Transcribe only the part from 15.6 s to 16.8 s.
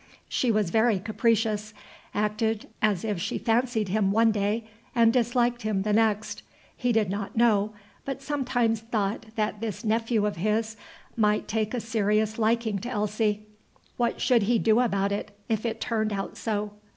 it turned out so?